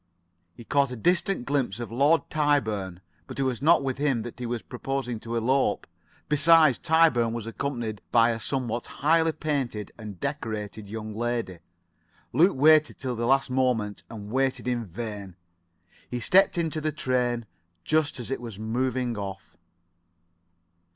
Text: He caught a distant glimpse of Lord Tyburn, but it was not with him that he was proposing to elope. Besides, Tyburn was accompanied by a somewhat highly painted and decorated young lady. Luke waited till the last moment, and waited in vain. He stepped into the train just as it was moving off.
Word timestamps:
He 0.55 0.63
caught 0.63 0.89
a 0.89 0.95
distant 0.95 1.45
glimpse 1.45 1.79
of 1.79 1.91
Lord 1.91 2.27
Tyburn, 2.31 3.01
but 3.27 3.37
it 3.39 3.43
was 3.43 3.61
not 3.61 3.83
with 3.83 3.99
him 3.99 4.23
that 4.23 4.39
he 4.39 4.47
was 4.47 4.63
proposing 4.63 5.19
to 5.19 5.35
elope. 5.35 5.85
Besides, 6.27 6.79
Tyburn 6.79 7.33
was 7.33 7.45
accompanied 7.45 8.01
by 8.11 8.31
a 8.31 8.39
somewhat 8.39 8.87
highly 8.87 9.31
painted 9.31 9.91
and 9.99 10.19
decorated 10.19 10.87
young 10.87 11.13
lady. 11.15 11.59
Luke 12.33 12.57
waited 12.57 12.97
till 12.97 13.15
the 13.15 13.27
last 13.27 13.51
moment, 13.51 14.01
and 14.09 14.31
waited 14.31 14.67
in 14.67 14.85
vain. 14.87 15.35
He 16.09 16.19
stepped 16.19 16.57
into 16.57 16.81
the 16.81 16.91
train 16.91 17.45
just 17.83 18.19
as 18.19 18.31
it 18.31 18.41
was 18.41 18.57
moving 18.57 19.19
off. 19.19 19.55